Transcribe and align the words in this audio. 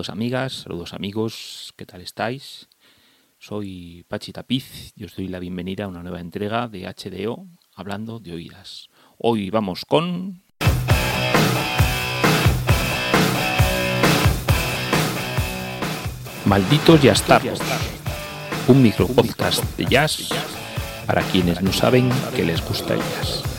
Saludos 0.00 0.16
amigas, 0.16 0.52
saludos 0.54 0.94
amigos, 0.94 1.74
¿qué 1.76 1.84
tal 1.84 2.00
estáis? 2.00 2.70
Soy 3.38 4.06
Pachi 4.08 4.32
Tapiz 4.32 4.94
y 4.96 5.04
os 5.04 5.14
doy 5.14 5.28
la 5.28 5.38
bienvenida 5.38 5.84
a 5.84 5.88
una 5.88 6.02
nueva 6.02 6.20
entrega 6.20 6.68
de 6.68 6.86
HDO 6.88 7.46
hablando 7.74 8.18
de 8.18 8.32
oídas. 8.32 8.88
Hoy 9.18 9.50
vamos 9.50 9.84
con... 9.84 10.42
Malditos 16.46 17.02
Jazz 17.02 17.22
un 18.68 18.82
micro 18.82 19.06
podcast 19.06 19.62
de 19.76 19.84
jazz 19.84 20.30
para 21.06 21.20
quienes 21.24 21.60
no 21.60 21.74
saben 21.74 22.08
que 22.34 22.46
les 22.46 22.66
gusta 22.66 22.94
el 22.94 23.00
jazz. 23.00 23.49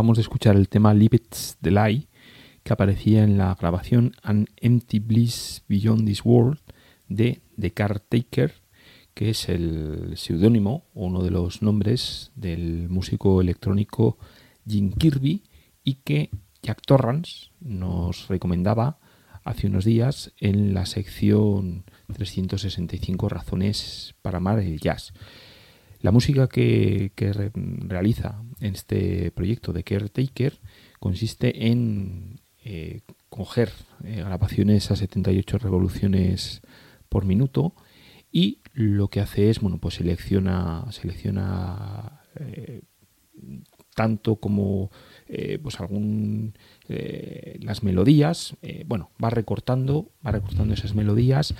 De 0.00 0.22
escuchar 0.22 0.56
el 0.56 0.70
tema 0.70 0.94
Libets 0.94 1.58
the 1.60 1.70
Lie, 1.70 2.08
que 2.62 2.72
aparecía 2.72 3.22
en 3.22 3.36
la 3.36 3.54
grabación 3.54 4.14
An 4.22 4.46
Empty 4.56 4.98
Bliss 4.98 5.62
Beyond 5.68 6.06
This 6.06 6.24
World 6.24 6.58
de 7.08 7.42
The 7.58 7.72
Caretaker, 7.72 8.54
que 9.12 9.30
es 9.30 9.50
el 9.50 10.14
seudónimo, 10.16 10.86
uno 10.94 11.22
de 11.22 11.30
los 11.30 11.60
nombres 11.60 12.32
del 12.34 12.88
músico 12.88 13.42
electrónico 13.42 14.16
Jim 14.66 14.90
Kirby 14.90 15.42
y 15.84 15.96
que 15.96 16.30
Jack 16.62 16.80
Torrance 16.86 17.50
nos 17.60 18.28
recomendaba 18.28 18.98
hace 19.44 19.66
unos 19.66 19.84
días 19.84 20.32
en 20.38 20.72
la 20.72 20.86
sección 20.86 21.84
365 22.10 23.28
razones 23.28 24.14
para 24.22 24.38
amar 24.38 24.60
el 24.60 24.80
jazz. 24.80 25.12
La 26.02 26.12
música 26.12 26.48
que, 26.48 27.12
realiza 27.54 28.42
en 28.60 28.74
este 28.74 29.30
proyecto 29.32 29.72
de 29.72 29.84
Caretaker 29.84 30.58
consiste 30.98 31.68
en 31.68 32.40
eh, 32.64 33.00
coger 33.28 33.70
eh, 34.04 34.22
grabaciones 34.24 34.90
a 34.90 34.96
78 34.96 35.58
revoluciones 35.58 36.62
por 37.08 37.26
minuto 37.26 37.74
y 38.32 38.60
lo 38.72 39.08
que 39.08 39.20
hace 39.20 39.50
es, 39.50 39.60
bueno, 39.60 39.78
pues 39.78 39.94
selecciona, 39.94 40.86
selecciona 40.90 42.22
eh, 42.36 42.82
tanto 43.94 44.36
como 44.36 44.90
pues 45.62 45.78
algún 45.80 46.54
las 46.88 47.82
melodías, 47.82 48.56
bueno, 48.86 49.10
va 49.22 49.30
recortando, 49.30 50.10
va 50.26 50.32
recortando 50.32 50.74
esas 50.74 50.94
melodías, 50.94 51.54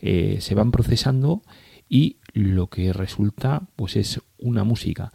se 0.00 0.54
van 0.54 0.70
procesando 0.70 1.42
y 1.88 2.16
lo 2.32 2.68
que 2.68 2.92
resulta 2.92 3.62
pues 3.76 3.96
es 3.96 4.20
una 4.38 4.64
música 4.64 5.12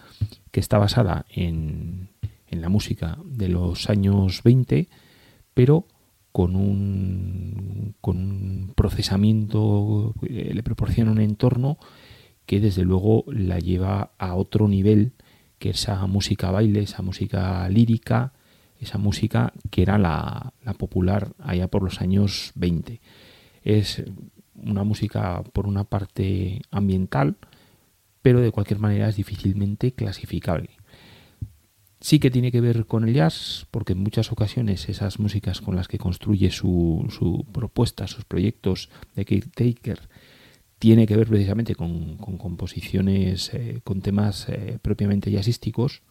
que 0.51 0.59
está 0.59 0.77
basada 0.77 1.25
en, 1.29 2.09
en 2.47 2.61
la 2.61 2.69
música 2.69 3.17
de 3.25 3.47
los 3.47 3.89
años 3.89 4.41
20, 4.43 4.89
pero 5.53 5.85
con 6.31 6.55
un, 6.55 7.95
con 8.01 8.17
un 8.17 8.73
procesamiento, 8.75 10.13
eh, 10.21 10.51
le 10.53 10.63
proporciona 10.63 11.11
un 11.11 11.19
entorno 11.19 11.77
que 12.45 12.59
desde 12.59 12.83
luego 12.83 13.25
la 13.27 13.59
lleva 13.59 14.11
a 14.17 14.35
otro 14.35 14.67
nivel 14.67 15.13
que 15.59 15.71
esa 15.71 16.05
música 16.07 16.51
baile, 16.51 16.81
esa 16.81 17.01
música 17.01 17.67
lírica, 17.69 18.33
esa 18.79 18.97
música 18.97 19.53
que 19.69 19.83
era 19.83 19.97
la, 19.97 20.53
la 20.63 20.73
popular 20.73 21.33
allá 21.39 21.67
por 21.67 21.83
los 21.83 22.01
años 22.01 22.51
20. 22.55 22.99
Es 23.63 24.03
una 24.63 24.83
música 24.83 25.43
por 25.53 25.67
una 25.67 25.83
parte 25.83 26.61
ambiental, 26.71 27.37
pero 28.21 28.39
de 28.41 28.51
cualquier 28.51 28.79
manera 28.79 29.09
es 29.09 29.15
difícilmente 29.15 29.93
clasificable. 29.93 30.69
Sí 31.99 32.19
que 32.19 32.31
tiene 32.31 32.51
que 32.51 32.61
ver 32.61 32.85
con 32.87 33.07
el 33.07 33.13
jazz, 33.13 33.67
porque 33.69 33.93
en 33.93 33.99
muchas 33.99 34.31
ocasiones 34.31 34.89
esas 34.89 35.19
músicas 35.19 35.61
con 35.61 35.75
las 35.75 35.87
que 35.87 35.99
construye 35.99 36.49
su, 36.49 37.05
su 37.09 37.45
propuesta, 37.51 38.07
sus 38.07 38.25
proyectos 38.25 38.89
de 39.15 39.25
Kate 39.25 39.49
Taker, 39.53 40.09
tiene 40.81 41.05
que 41.05 41.15
ver 41.15 41.27
precisamente 41.27 41.75
con, 41.75 42.17
composiciones, 42.17 43.53
eh, 43.53 43.81
con 43.83 44.01
temas 44.01 44.49
eh, 44.49 44.79
propiamente 44.81 45.29
jazzísticos, 45.29 46.01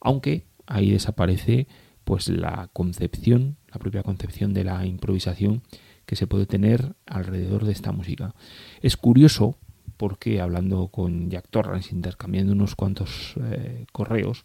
aunque 0.00 0.46
ahí 0.66 0.90
desaparece 0.90 1.66
pues 2.02 2.30
la 2.30 2.70
concepción, 2.72 3.56
la 3.70 3.78
propia 3.78 4.02
concepción 4.02 4.54
de 4.54 4.64
la 4.64 4.86
improvisación 4.86 5.62
que 6.06 6.16
se 6.16 6.26
puede 6.26 6.46
tener 6.46 6.94
alrededor 7.04 7.64
de 7.64 7.72
esta 7.72 7.92
música. 7.92 8.34
Es 8.80 8.96
curioso 8.96 9.58
porque 9.96 10.40
hablando 10.40 10.88
con 10.88 11.30
Jack 11.30 11.48
Torrance, 11.50 11.94
intercambiando 11.94 12.52
unos 12.52 12.76
cuantos 12.76 13.34
eh, 13.42 13.86
correos, 13.92 14.44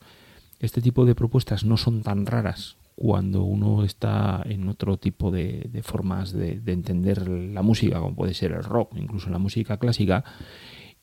este 0.60 0.82
tipo 0.82 1.06
de 1.06 1.16
propuestas 1.16 1.64
no 1.64 1.78
son 1.78 2.02
tan 2.02 2.26
raras 2.26 2.78
cuando 2.96 3.44
uno 3.44 3.84
está 3.84 4.44
en 4.46 4.70
otro 4.70 4.98
tipo 4.98 5.32
de, 5.32 5.82
formas 5.84 6.34
de, 6.34 6.62
entender 6.68 7.28
la 7.28 7.64
música, 7.64 8.00
como 8.00 8.16
puede 8.16 8.34
ser 8.34 8.52
el 8.52 8.64
rock, 8.64 8.96
incluso 8.96 9.30
la 9.30 9.40
música 9.40 9.78
clásica. 9.78 10.24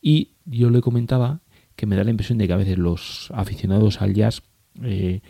Y 0.00 0.34
yo 0.44 0.70
le 0.70 0.81
comentaba 0.81 1.40
que 1.75 1.87
me 1.87 1.96
da 1.96 2.05
la 2.05 2.10
impresión 2.10 2.38
de 2.38 2.46
que 2.46 2.52
a 2.52 2.56
veces 2.56 2.78
los 2.78 3.32
aficionados 3.34 4.00
al 4.00 4.14
jazz 4.14 4.43
eh, 4.82 5.22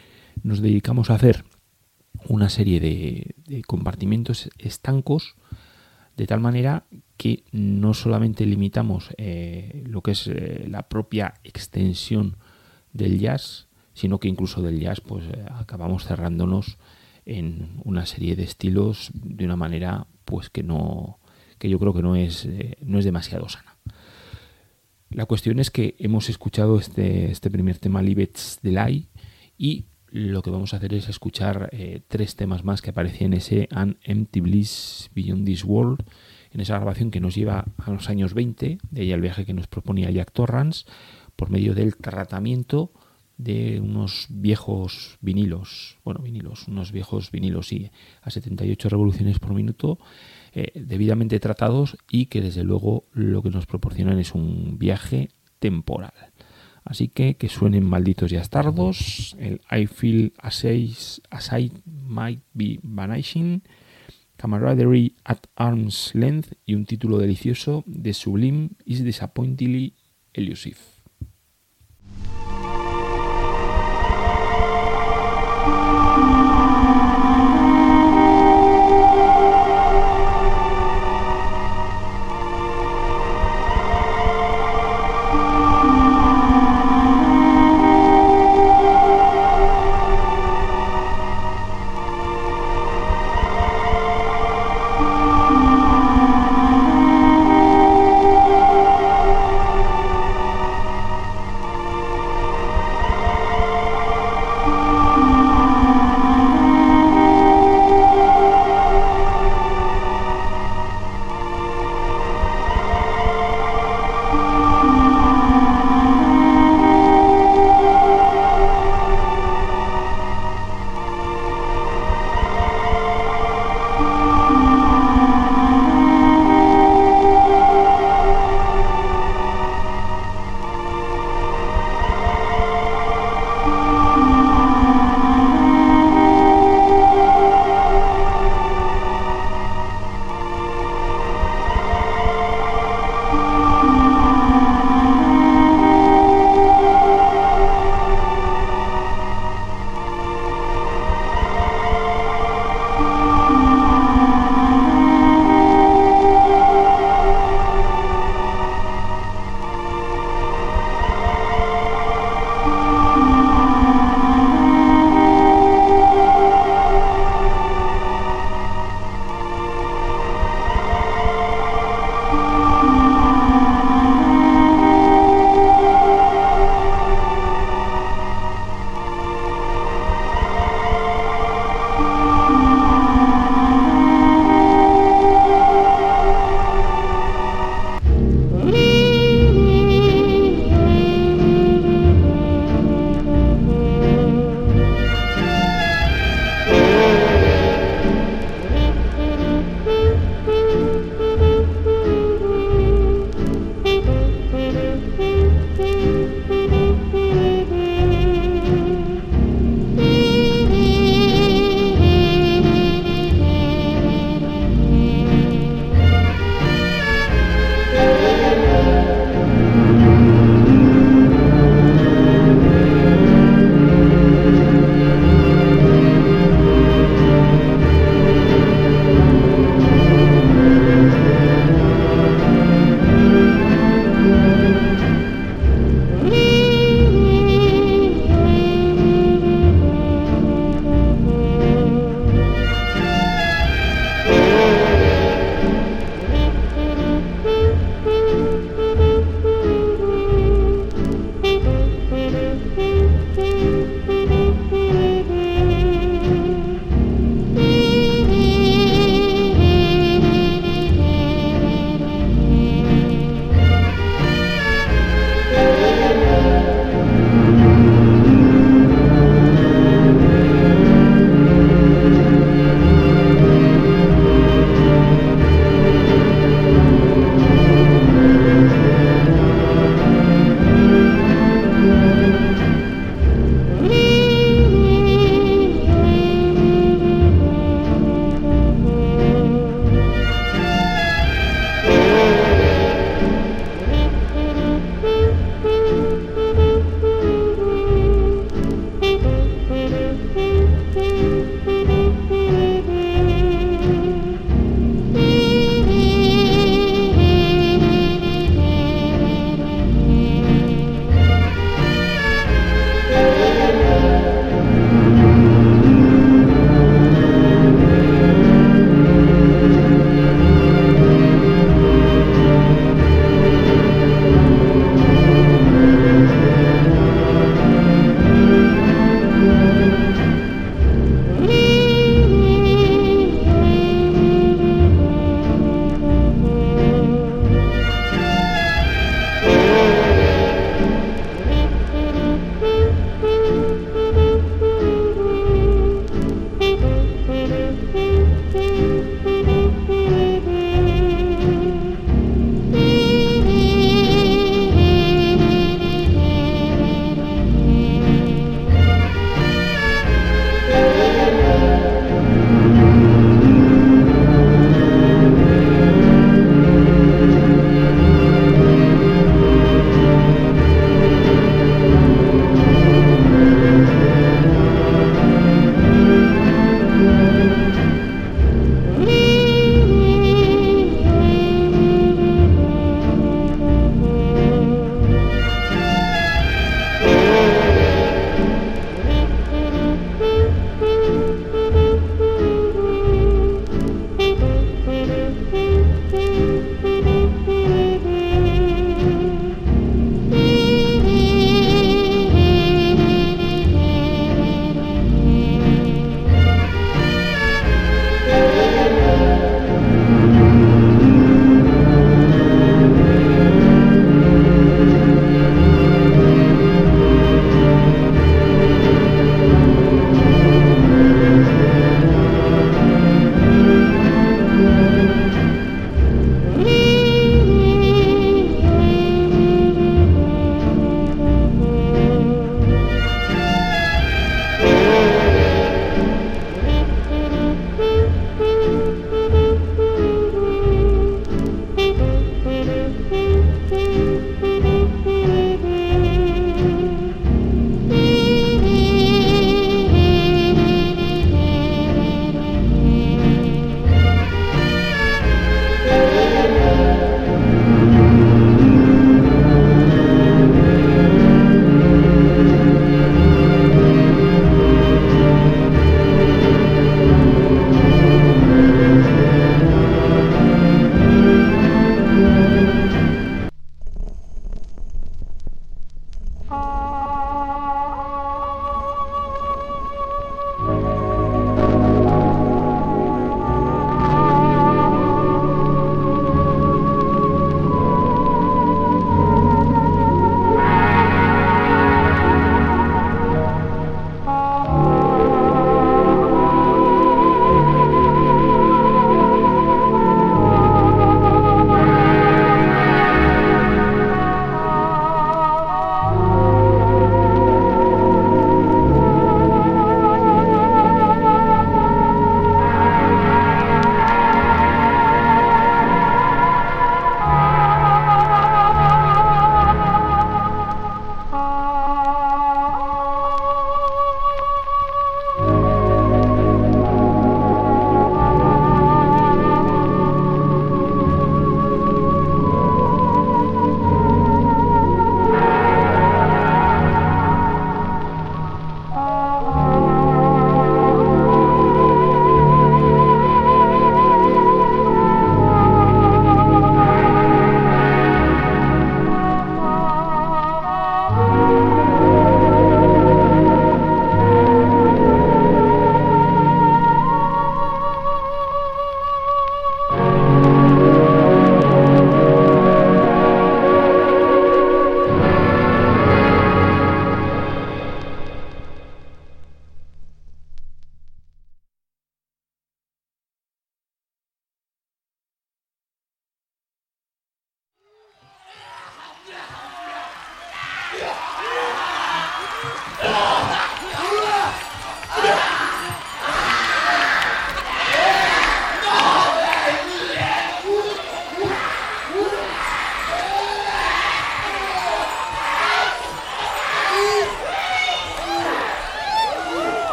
nos 0.43 0.61
dedicamos 0.61 1.11
a 1.11 1.15
hacer 1.15 1.45
una 2.27 2.49
serie 2.49 2.81
de, 2.81 3.63
compartimentos 3.67 4.51
estancos 4.59 5.37
de 6.17 6.27
tal 6.27 6.41
manera 6.41 6.85
que 7.17 7.45
no 7.53 7.95
solamente 7.95 8.45
limitamos 8.45 9.11
eh, 9.19 9.85
lo 9.87 10.03
que 10.03 10.13
es 10.13 10.27
eh, 10.27 10.67
la 10.69 10.89
propia 10.89 11.35
extensión 11.45 12.37
del 12.93 13.19
jazz, 13.19 13.69
sino 13.95 14.19
que 14.19 14.29
incluso 14.29 14.63
del 14.63 14.81
jazz 14.81 15.01
pues 15.01 15.25
eh, 15.27 15.45
acabamos 15.51 16.05
cerrándonos 16.05 16.79
en 17.25 17.81
una 17.85 18.07
serie 18.07 18.37
de 18.37 18.45
estilos 18.45 19.11
de 19.15 19.45
una 19.45 19.57
manera 19.57 20.07
pues 20.25 20.51
que 20.51 20.63
no 20.63 21.19
que 21.59 21.69
yo 21.69 21.79
creo 21.79 21.93
que 21.93 22.03
no 22.03 22.17
es 22.17 22.49
no 22.81 22.99
es 22.99 23.05
demasiado 23.05 23.49
sana. 23.49 23.77
La 25.11 25.25
cuestión 25.25 25.59
es 25.59 25.71
que 25.71 25.97
hemos 25.99 26.29
escuchado 26.29 26.79
este, 26.79 27.31
este 27.31 27.51
primer 27.51 27.79
tema 27.79 28.03
Libets 28.03 28.61
de 28.63 28.73
Lai 28.73 29.09
y 29.57 29.87
lo 30.11 30.43
que 30.43 30.51
vamos 30.51 30.73
a 30.73 30.79
hacer 30.79 30.95
es 30.95 31.09
escuchar 31.09 31.69
eh, 31.73 32.01
tres 32.09 32.37
temas 32.37 32.65
más 32.65 32.83
que 32.83 32.91
aparecían 32.91 33.33
en 33.33 33.39
ese 33.39 33.69
An 33.71 33.99
Empty 34.03 34.41
Bliss 34.41 35.11
Beyond 35.15 35.45
This 35.45 35.65
World, 35.65 36.05
en 36.51 36.61
esa 36.61 36.77
grabación 36.77 37.11
que 37.11 37.21
nos 37.21 37.35
lleva 37.35 37.67
a 37.77 37.91
los 37.91 38.09
años 38.09 38.35
20, 38.35 38.79
de 38.91 39.01
ahí 39.01 39.13
el 39.13 39.21
viaje 39.21 39.45
que 39.45 39.55
nos 39.55 39.67
proponía 39.67 40.11
Jack 40.11 40.33
Torrance, 40.33 40.87
por 41.37 41.51
medio 41.51 41.75
del 41.75 41.97
tratamiento 41.97 42.93
de 43.37 43.81
unos 43.81 44.27
viejos 44.31 45.17
vinilos, 45.21 45.99
bueno, 46.05 46.21
vinilos, 46.21 46.67
unos 46.67 46.91
viejos 46.91 47.31
vinilos, 47.31 47.69
sí, 47.69 47.91
a 48.23 48.31
78 48.31 48.89
revoluciones 48.89 49.39
por 49.39 49.55
minuto, 49.55 49.99
eh, 50.53 50.73
debidamente 50.75 51.39
tratados 51.39 51.97
y 52.11 52.27
que 52.27 52.41
desde 52.41 52.65
luego 52.65 53.05
lo 53.13 53.43
que 53.43 53.51
nos 53.51 53.67
proporcionan 53.67 54.19
es 54.19 54.35
un 54.35 54.79
viaje 54.79 55.29
temporal. 55.61 56.28
Así 56.89 57.09
que 57.09 57.35
que 57.35 57.51
suenen 57.51 57.85
malditos 57.85 58.33
y 58.33 58.37
astardos, 58.37 59.37
el 59.39 59.61
I 59.71 59.87
feel 59.87 60.33
as 60.39 60.65
I, 60.65 61.71
might 61.85 62.41
be 62.55 62.81
vanishing, 62.83 63.61
camaraderie 64.39 65.13
at 65.25 65.41
arm's 65.55 66.15
length 66.15 66.55
y 66.65 66.75
un 66.77 66.87
título 66.87 67.19
delicioso 67.19 67.85
de 67.85 68.15
Sublime 68.15 68.71
is 68.87 69.05
disappointingly 69.05 69.93
elusive. 70.33 70.79